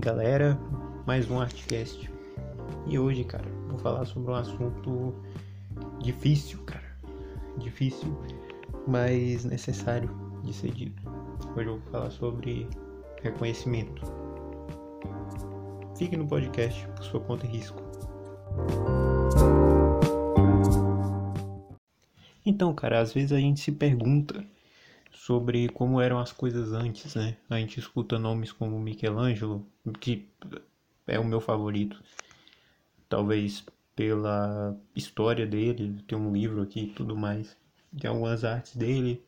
[0.00, 0.58] galera,
[1.06, 2.10] mais um Artcast.
[2.86, 5.14] E hoje, cara, vou falar sobre um assunto
[6.00, 6.96] difícil, cara.
[7.58, 8.18] Difícil,
[8.88, 10.10] mas necessário
[10.42, 11.02] de ser dito.
[11.54, 12.66] Hoje eu vou falar sobre
[13.22, 14.02] reconhecimento.
[15.98, 17.82] Fique no podcast por sua conta e risco.
[22.46, 24.42] Então, cara, às vezes a gente se pergunta
[25.20, 27.36] sobre como eram as coisas antes, né?
[27.50, 29.66] A gente escuta nomes como Michelangelo,
[30.00, 30.26] que
[31.06, 32.02] é o meu favorito.
[33.06, 33.62] Talvez
[33.94, 37.54] pela história dele, tem um livro aqui e tudo mais,
[37.92, 39.22] de algumas artes dele,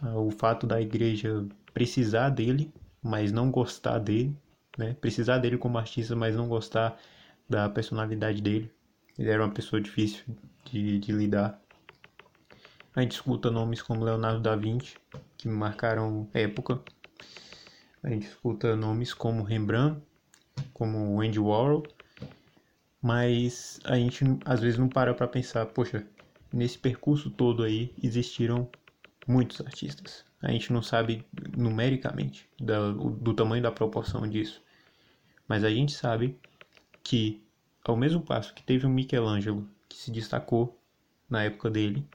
[0.00, 4.36] ah, o fato da igreja precisar dele, mas não gostar dele,
[4.76, 4.96] né?
[5.00, 6.98] Precisar dele como artista, mas não gostar
[7.48, 8.68] da personalidade dele.
[9.16, 10.24] Ele era uma pessoa difícil
[10.64, 11.61] de, de lidar.
[12.94, 14.98] A gente escuta nomes como Leonardo da Vinci,
[15.38, 16.78] que marcaram época.
[18.02, 20.02] A gente escuta nomes como Rembrandt,
[20.74, 21.86] como Andy Warhol,
[23.00, 26.06] mas a gente às vezes não para para pensar, poxa,
[26.52, 28.68] nesse percurso todo aí existiram
[29.26, 30.24] muitos artistas.
[30.42, 31.24] A gente não sabe
[31.56, 34.60] numericamente do, do tamanho da proporção disso,
[35.48, 36.38] mas a gente sabe
[37.02, 37.42] que
[37.84, 40.78] ao mesmo passo que teve um Michelangelo que se destacou
[41.30, 42.06] na época dele,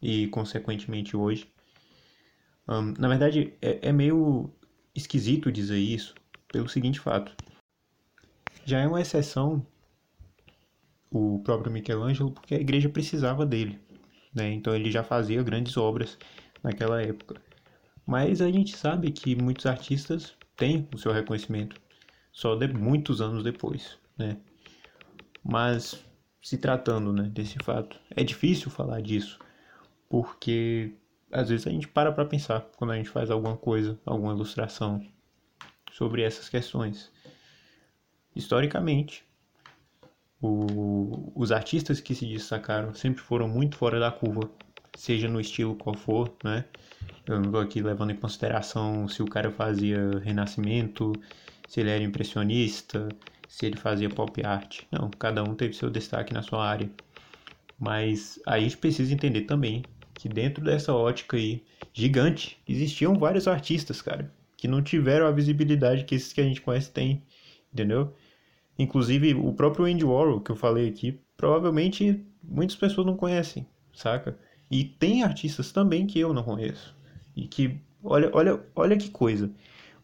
[0.00, 1.50] e consequentemente hoje.
[2.68, 4.50] Um, na verdade, é, é meio
[4.94, 6.14] esquisito dizer isso
[6.48, 7.34] pelo seguinte fato.
[8.64, 9.66] Já é uma exceção
[11.10, 13.80] o próprio Michelangelo porque a igreja precisava dele,
[14.32, 14.52] né?
[14.52, 16.16] Então ele já fazia grandes obras
[16.62, 17.40] naquela época.
[18.06, 21.80] Mas a gente sabe que muitos artistas têm o seu reconhecimento
[22.32, 24.36] só de muitos anos depois, né?
[25.42, 26.04] Mas
[26.42, 29.38] se tratando, né, desse fato, é difícil falar disso
[30.10, 30.92] porque
[31.30, 35.00] às vezes a gente para para pensar quando a gente faz alguma coisa, alguma ilustração
[35.92, 37.10] sobre essas questões.
[38.34, 39.24] Historicamente,
[40.42, 44.50] o, os artistas que se destacaram sempre foram muito fora da curva,
[44.96, 46.64] seja no estilo qual for, né?
[47.24, 51.12] Eu não estou aqui levando em consideração se o cara fazia renascimento,
[51.68, 53.08] se ele era impressionista,
[53.48, 54.82] se ele fazia pop art.
[54.90, 56.90] Não, cada um teve seu destaque na sua área.
[57.78, 59.84] Mas aí a gente precisa entender também
[60.20, 61.64] que dentro dessa ótica aí
[61.94, 66.60] gigante existiam vários artistas, cara, que não tiveram a visibilidade que esses que a gente
[66.60, 67.22] conhece têm,
[67.72, 68.14] entendeu?
[68.78, 74.38] Inclusive o próprio Andy Warhol que eu falei aqui, provavelmente muitas pessoas não conhecem, saca?
[74.70, 76.94] E tem artistas também que eu não conheço.
[77.34, 79.50] E que olha, olha, olha que coisa.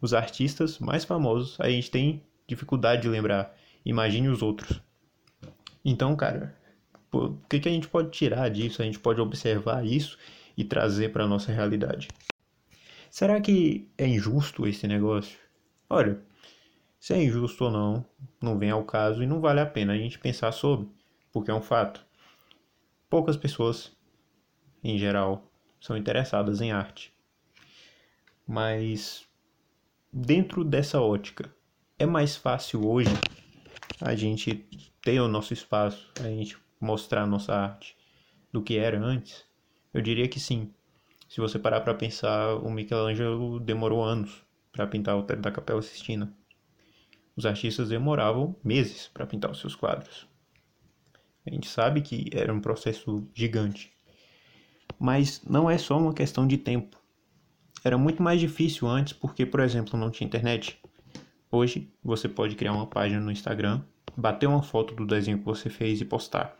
[0.00, 3.54] Os artistas mais famosos a gente tem dificuldade de lembrar.
[3.84, 4.81] Imagine os outros.
[5.84, 6.56] Então, cara,
[7.25, 8.82] o que, que a gente pode tirar disso?
[8.82, 10.19] A gente pode observar isso
[10.56, 12.09] e trazer para a nossa realidade.
[13.10, 15.38] Será que é injusto esse negócio?
[15.88, 16.21] Olha,
[16.99, 18.04] se é injusto ou não,
[18.43, 20.88] não vem ao caso e não vale a pena a gente pensar sobre,
[21.32, 22.04] porque é um fato.
[23.09, 23.93] Poucas pessoas,
[24.83, 25.50] em geral,
[25.81, 27.12] são interessadas em arte.
[28.47, 29.25] Mas,
[30.12, 31.50] dentro dessa ótica,
[31.98, 33.15] é mais fácil hoje
[34.00, 34.66] a gente
[35.00, 37.97] ter o nosso espaço, a gente mostrar nossa arte
[38.53, 39.45] do que era antes?
[39.93, 40.73] Eu diria que sim.
[41.29, 45.83] Se você parar para pensar, o Michelangelo demorou anos para pintar o teto da Capela
[45.83, 46.33] Sistina.
[47.35, 50.27] Os artistas demoravam meses para pintar os seus quadros.
[51.47, 53.93] A gente sabe que era um processo gigante.
[54.99, 56.99] Mas não é só uma questão de tempo.
[57.85, 60.81] Era muito mais difícil antes porque, por exemplo, não tinha internet.
[61.51, 63.83] Hoje você pode criar uma página no Instagram
[64.16, 66.56] bater uma foto do desenho que você fez e postar.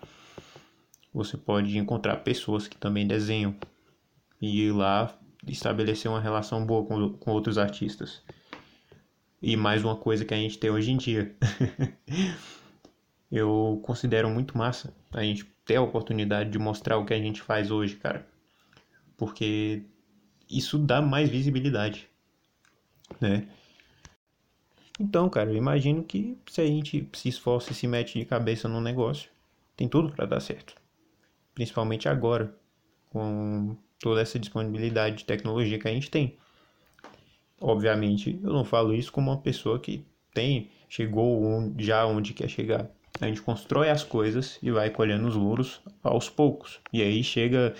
[1.13, 3.55] Você pode encontrar pessoas que também desenham
[4.41, 8.23] e ir lá estabelecer uma relação boa com, com outros artistas.
[9.41, 11.35] E mais uma coisa que a gente tem hoje em dia.
[13.31, 17.43] Eu considero muito massa a gente ter a oportunidade de mostrar o que a gente
[17.43, 18.27] faz hoje, cara.
[19.17, 19.83] Porque
[20.49, 22.09] isso dá mais visibilidade,
[23.21, 23.49] né?
[24.99, 28.67] Então, cara, eu imagino que se a gente se esforça e se mete de cabeça
[28.69, 29.31] no negócio,
[29.77, 30.75] tem tudo para dar certo.
[31.55, 32.55] Principalmente agora,
[33.11, 36.37] com toda essa disponibilidade de tecnologia que a gente tem.
[37.61, 40.05] Obviamente, eu não falo isso como uma pessoa que
[40.35, 42.91] tem, chegou já onde quer chegar.
[43.21, 46.81] A gente constrói as coisas e vai colhendo os louros aos poucos.
[46.93, 47.75] E aí chega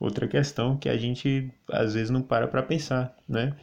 [0.00, 3.54] outra questão que a gente às vezes não para para pensar, né?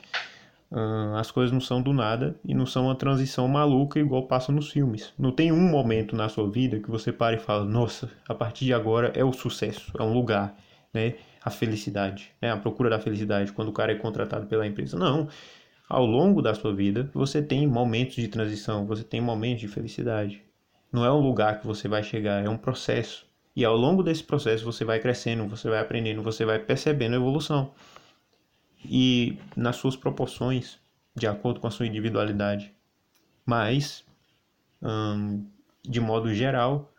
[1.15, 4.71] As coisas não são do nada e não são uma transição maluca igual passa nos
[4.71, 5.13] filmes.
[5.17, 8.65] Não tem um momento na sua vida que você para e fala: Nossa, a partir
[8.65, 10.56] de agora é o sucesso, é um lugar,
[10.94, 11.15] né?
[11.44, 12.51] A felicidade, né?
[12.51, 14.97] A procura da felicidade quando o cara é contratado pela empresa.
[14.97, 15.27] Não.
[15.88, 20.44] ao longo da sua vida, você tem momentos de transição, você tem momentos de felicidade.
[20.91, 23.25] Não é um lugar que você vai chegar, é um processo.
[23.56, 27.18] E ao longo desse processo você vai crescendo, você vai aprendendo, você vai percebendo a
[27.18, 27.71] evolução.
[28.83, 30.80] E nas suas proporções,
[31.16, 32.74] de acordo com a sua individualidade.
[33.45, 34.06] Mas,
[34.81, 35.48] hum,
[35.83, 36.92] de modo geral,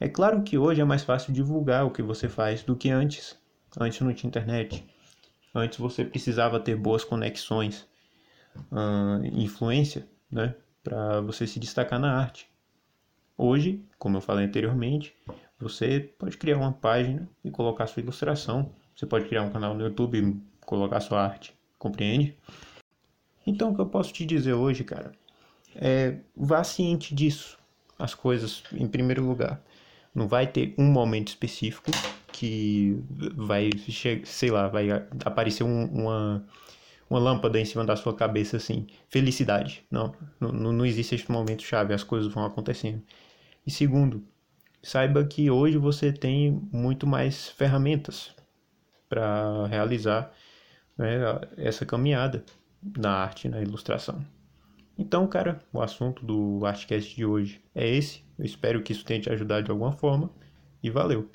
[0.00, 3.38] é claro que hoje é mais fácil divulgar o que você faz do que antes.
[3.78, 4.84] Antes não tinha internet.
[5.54, 7.86] Antes você precisava ter boas conexões,
[8.70, 12.50] hum, influência, né, para você se destacar na arte.
[13.36, 15.14] Hoje, como eu falei anteriormente,
[15.58, 18.74] você pode criar uma página e colocar sua ilustração.
[18.94, 20.42] Você pode criar um canal no YouTube
[20.72, 21.54] colocar sua arte.
[21.78, 22.34] Compreende?
[23.46, 25.12] Então, o que eu posso te dizer hoje, cara,
[25.76, 27.58] é vá ciente disso.
[27.98, 29.62] As coisas, em primeiro lugar.
[30.14, 31.90] Não vai ter um momento específico
[32.32, 32.98] que
[33.36, 33.70] vai,
[34.24, 34.90] sei lá, vai
[35.24, 36.46] aparecer um, uma,
[37.08, 39.84] uma lâmpada em cima da sua cabeça assim, felicidade.
[39.90, 43.02] Não, não, não existe esse momento chave, as coisas vão acontecendo.
[43.66, 44.24] E segundo,
[44.82, 48.34] saiba que hoje você tem muito mais ferramentas
[49.08, 50.32] para realizar
[51.02, 51.18] né,
[51.56, 52.44] essa caminhada
[52.96, 54.24] na arte, na ilustração.
[54.96, 58.22] Então, cara, o assunto do Artcast de hoje é esse.
[58.38, 60.30] Eu espero que isso tenha te ajudado de alguma forma
[60.82, 61.28] e valeu!